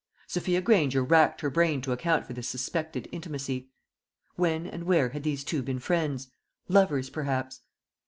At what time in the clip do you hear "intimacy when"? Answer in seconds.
3.11-4.65